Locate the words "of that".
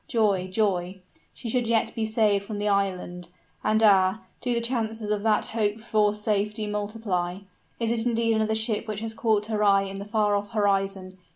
5.11-5.45